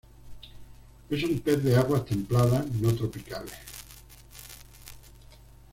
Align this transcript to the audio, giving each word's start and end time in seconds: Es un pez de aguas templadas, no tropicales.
Es 1.11 1.23
un 1.23 1.41
pez 1.41 1.63
de 1.63 1.75
aguas 1.77 2.05
templadas, 2.07 2.65
no 2.73 2.91
tropicales. 2.95 3.53